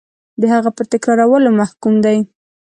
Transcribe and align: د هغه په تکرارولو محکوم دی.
د 0.41 0.43
هغه 0.53 0.69
په 0.77 0.83
تکرارولو 0.93 1.49
محکوم 1.59 1.93
دی. 2.05 2.17